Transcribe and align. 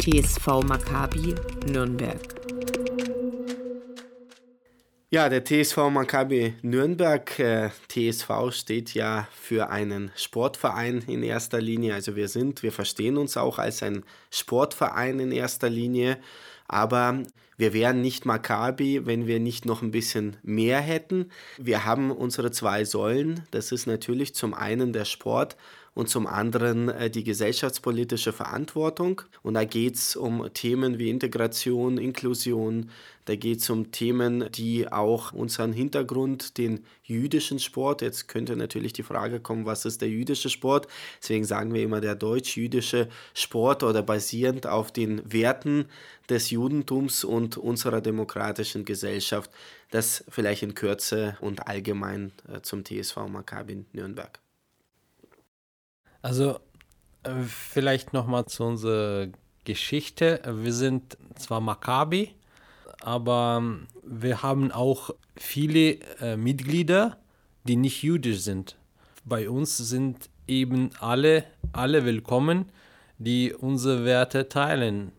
TSV 0.00 0.62
Maccabi 0.64 1.34
Nürnberg. 1.70 2.16
Ja, 5.10 5.28
der 5.28 5.44
TSV 5.44 5.76
Maccabi 5.90 6.54
Nürnberg, 6.62 7.38
äh, 7.38 7.68
TSV 7.88 8.50
steht 8.50 8.94
ja 8.94 9.28
für 9.30 9.68
einen 9.68 10.10
Sportverein 10.16 11.04
in 11.06 11.22
erster 11.22 11.60
Linie. 11.60 11.92
Also 11.92 12.16
wir 12.16 12.28
sind, 12.28 12.62
wir 12.62 12.72
verstehen 12.72 13.18
uns 13.18 13.36
auch 13.36 13.58
als 13.58 13.82
ein 13.82 14.02
Sportverein 14.30 15.20
in 15.20 15.32
erster 15.32 15.68
Linie. 15.68 16.16
Aber 16.66 17.22
wir 17.58 17.74
wären 17.74 18.00
nicht 18.00 18.24
Maccabi, 18.24 19.04
wenn 19.04 19.26
wir 19.26 19.38
nicht 19.38 19.66
noch 19.66 19.82
ein 19.82 19.90
bisschen 19.90 20.38
mehr 20.42 20.80
hätten. 20.80 21.30
Wir 21.58 21.84
haben 21.84 22.10
unsere 22.10 22.50
zwei 22.52 22.86
Säulen. 22.86 23.46
Das 23.50 23.70
ist 23.70 23.84
natürlich 23.84 24.34
zum 24.34 24.54
einen 24.54 24.94
der 24.94 25.04
Sport 25.04 25.58
und 25.94 26.08
zum 26.08 26.26
anderen 26.26 26.88
äh, 26.88 27.10
die 27.10 27.24
gesellschaftspolitische 27.24 28.32
Verantwortung. 28.32 29.22
Und 29.42 29.54
da 29.54 29.64
geht 29.64 29.96
es 29.96 30.16
um 30.16 30.48
Themen 30.54 30.98
wie 30.98 31.10
Integration, 31.10 31.98
Inklusion, 31.98 32.90
da 33.26 33.36
geht 33.36 33.60
es 33.60 33.70
um 33.70 33.92
Themen, 33.92 34.50
die 34.50 34.90
auch 34.90 35.32
unseren 35.32 35.72
Hintergrund, 35.72 36.58
den 36.58 36.84
jüdischen 37.04 37.58
Sport, 37.58 38.02
jetzt 38.02 38.26
könnte 38.28 38.56
natürlich 38.56 38.92
die 38.92 39.02
Frage 39.02 39.38
kommen, 39.38 39.66
was 39.66 39.84
ist 39.84 40.00
der 40.00 40.08
jüdische 40.08 40.48
Sport? 40.48 40.88
Deswegen 41.22 41.44
sagen 41.44 41.72
wir 41.72 41.82
immer 41.82 42.00
der 42.00 42.16
deutsch-jüdische 42.16 43.08
Sport 43.34 43.82
oder 43.82 44.02
basierend 44.02 44.66
auf 44.66 44.90
den 44.90 45.22
Werten 45.30 45.84
des 46.28 46.50
Judentums 46.50 47.22
und 47.22 47.56
unserer 47.56 48.00
demokratischen 48.00 48.84
Gesellschaft. 48.84 49.50
Das 49.90 50.24
vielleicht 50.28 50.62
in 50.62 50.74
Kürze 50.74 51.36
und 51.40 51.68
allgemein 51.68 52.32
äh, 52.52 52.62
zum 52.62 52.84
TSV 52.84 53.28
Maccabi 53.28 53.84
Nürnberg. 53.92 54.40
Also 56.22 56.60
äh, 57.22 57.30
vielleicht 57.46 58.12
nochmal 58.12 58.46
zu 58.46 58.64
unserer 58.64 59.28
Geschichte. 59.64 60.40
Wir 60.46 60.72
sind 60.72 61.16
zwar 61.36 61.60
Maccabi, 61.60 62.34
aber 63.00 63.58
ähm, 63.60 63.86
wir 64.02 64.42
haben 64.42 64.70
auch 64.72 65.10
viele 65.36 65.98
äh, 66.20 66.36
Mitglieder, 66.36 67.16
die 67.64 67.76
nicht 67.76 68.02
jüdisch 68.02 68.40
sind. 68.40 68.76
Bei 69.24 69.48
uns 69.48 69.76
sind 69.76 70.28
eben 70.46 70.90
alle, 70.98 71.44
alle 71.72 72.04
willkommen, 72.04 72.66
die 73.18 73.54
unsere 73.54 74.04
Werte 74.04 74.48
teilen. 74.48 75.12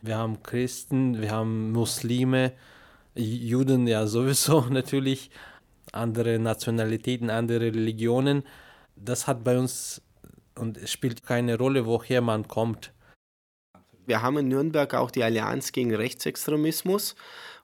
Wir 0.00 0.16
haben 0.16 0.42
Christen, 0.42 1.20
wir 1.20 1.30
haben 1.30 1.72
Muslime, 1.72 2.52
Juden 3.14 3.86
ja 3.86 4.06
sowieso 4.06 4.60
natürlich, 4.70 5.30
andere 5.92 6.38
Nationalitäten, 6.38 7.30
andere 7.30 7.66
Religionen. 7.66 8.42
Das 8.96 9.26
hat 9.26 9.44
bei 9.44 9.58
uns 9.58 10.00
und 10.62 10.78
es 10.78 10.92
spielt 10.92 11.24
keine 11.24 11.58
Rolle, 11.58 11.86
woher 11.86 12.22
man 12.22 12.46
kommt. 12.48 12.92
Wir 14.06 14.22
haben 14.22 14.38
in 14.38 14.48
Nürnberg 14.48 14.94
auch 14.94 15.10
die 15.10 15.24
Allianz 15.24 15.72
gegen 15.72 15.94
Rechtsextremismus. 15.94 17.14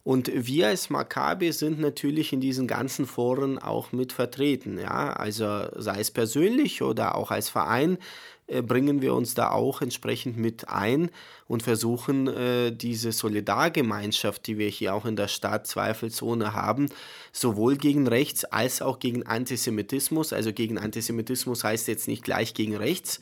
Und 0.09 0.31
wir 0.35 0.69
als 0.69 0.89
Maccabi 0.89 1.53
sind 1.53 1.81
natürlich 1.81 2.33
in 2.33 2.41
diesen 2.41 2.67
ganzen 2.67 3.05
Foren 3.05 3.59
auch 3.59 3.93
mit 3.93 4.15
vertreten. 4.15 4.79
Ja? 4.79 5.13
Also 5.13 5.67
sei 5.77 6.01
es 6.01 6.11
persönlich 6.11 6.81
oder 6.81 7.15
auch 7.15 7.31
als 7.31 7.51
Verein 7.51 7.99
äh, 8.47 8.63
bringen 8.63 9.03
wir 9.03 9.13
uns 9.13 9.35
da 9.35 9.51
auch 9.51 9.83
entsprechend 9.83 10.39
mit 10.39 10.71
ein 10.71 11.11
und 11.47 11.63
versuchen 11.63 12.27
äh, 12.27 12.73
diese 12.73 13.13
Solidargemeinschaft, 13.13 14.47
die 14.47 14.57
wir 14.57 14.71
hier 14.71 14.95
auch 14.95 15.05
in 15.05 15.15
der 15.15 15.29
Stadt 15.29 15.67
zweifelsohne 15.67 16.55
haben, 16.55 16.89
sowohl 17.31 17.77
gegen 17.77 18.07
rechts 18.07 18.47
als 18.47 18.81
auch 18.81 19.01
gegen 19.01 19.27
Antisemitismus. 19.27 20.33
Also 20.33 20.55
gegen 20.55 20.79
Antisemitismus 20.79 21.65
heißt 21.65 21.87
jetzt 21.87 22.09
nicht 22.09 22.25
gleich 22.25 22.55
gegen 22.55 22.77
rechts, 22.77 23.21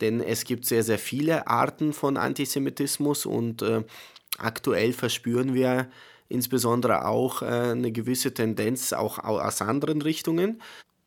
denn 0.00 0.20
es 0.20 0.42
gibt 0.42 0.64
sehr, 0.64 0.82
sehr 0.82 0.98
viele 0.98 1.46
Arten 1.46 1.92
von 1.92 2.16
Antisemitismus 2.16 3.24
und 3.24 3.62
äh, 3.62 3.84
aktuell 4.36 4.92
verspüren 4.92 5.54
wir 5.54 5.86
insbesondere 6.28 7.06
auch 7.06 7.42
äh, 7.42 7.46
eine 7.46 7.92
gewisse 7.92 8.34
Tendenz 8.34 8.92
auch 8.92 9.18
aus 9.18 9.62
anderen 9.62 10.02
Richtungen. 10.02 10.60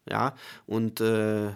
Ja, 0.10 0.36
und 0.66 1.02
äh, 1.02 1.52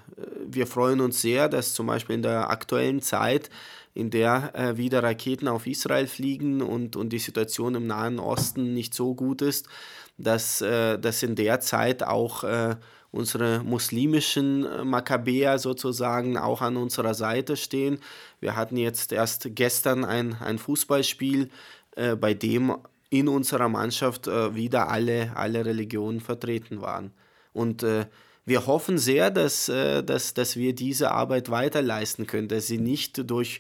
wir 0.46 0.68
freuen 0.68 1.00
uns 1.00 1.22
sehr, 1.22 1.48
dass 1.48 1.74
zum 1.74 1.88
Beispiel 1.88 2.16
in 2.16 2.22
der 2.22 2.50
aktuellen 2.50 3.02
Zeit, 3.02 3.50
in 3.94 4.10
der 4.10 4.54
äh, 4.54 4.78
wieder 4.78 5.04
Raketen 5.04 5.48
auf 5.48 5.68
Israel 5.68 6.08
fliegen 6.08 6.62
und, 6.62 6.98
und 6.98 7.10
die 7.14 7.20
Situation 7.20 7.76
im 7.76 7.88
Nahen 7.88 8.20
Osten 8.20 8.74
nicht 8.74 8.94
so 8.94 9.16
gut 9.16 9.42
ist, 9.42 9.70
dass, 10.18 10.62
äh, 10.62 11.00
dass 11.00 11.24
in 11.24 11.36
der 11.36 11.62
Zeit 11.62 12.04
auch 12.04 12.44
äh, 12.44 12.76
unsere 13.12 13.62
muslimischen 13.64 14.66
äh, 14.66 14.84
Makkabäer 14.84 15.60
sozusagen 15.60 16.38
auch 16.38 16.62
an 16.62 16.78
unserer 16.78 17.14
Seite 17.14 17.58
stehen. 17.58 18.00
Wir 18.40 18.56
hatten 18.56 18.78
jetzt 18.78 19.12
erst 19.12 19.48
gestern 19.56 20.06
ein, 20.06 20.36
ein 20.42 20.58
Fußballspiel, 20.58 21.50
äh, 21.96 22.16
bei 22.16 22.34
dem 22.34 22.78
in 23.12 23.28
unserer 23.28 23.70
Mannschaft 23.70 24.28
äh, 24.28 24.56
wieder 24.56 24.90
alle, 24.90 25.36
alle 25.36 25.66
Religionen 25.66 26.22
vertreten 26.22 26.82
waren. 26.82 27.12
Und 27.54 27.84
äh, 27.84 28.06
wir 28.46 28.66
hoffen 28.66 28.98
sehr, 28.98 29.30
dass, 29.30 29.70
äh, 29.70 30.02
dass, 30.02 30.34
dass 30.34 30.56
wir 30.56 30.74
diese 30.74 31.12
Arbeit 31.12 31.52
weiter 31.52 31.82
leisten 31.82 32.26
können, 32.26 32.48
dass 32.48 32.68
sie 32.68 32.80
nicht 32.80 33.30
durch, 33.30 33.60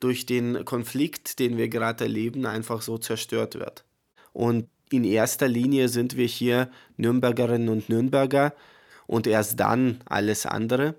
durch 0.00 0.26
den 0.26 0.64
Konflikt, 0.64 1.38
den 1.38 1.56
wir 1.56 1.68
gerade 1.68 2.04
erleben, 2.04 2.44
einfach 2.44 2.82
so 2.82 2.98
zerstört 2.98 3.54
wird. 3.54 3.84
Und 4.32 4.68
in 4.90 5.04
erster 5.04 5.46
Linie 5.46 5.88
sind 5.88 6.16
wir 6.16 6.26
hier 6.26 6.68
Nürnbergerinnen 6.96 7.68
und 7.68 7.88
Nürnberger 7.88 8.52
und 9.06 9.28
erst 9.28 9.60
dann 9.60 10.00
alles 10.06 10.44
andere, 10.44 10.96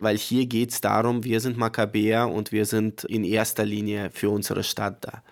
weil 0.00 0.16
hier 0.16 0.46
geht 0.46 0.70
es 0.70 0.80
darum, 0.80 1.22
wir 1.22 1.40
sind 1.40 1.58
Makkabäer 1.58 2.28
und 2.28 2.50
wir 2.50 2.64
sind 2.64 3.04
in 3.04 3.24
erster 3.24 3.66
Linie 3.66 4.10
für 4.10 4.30
unsere 4.30 4.64
Stadt 4.64 5.04
da. 5.04 5.22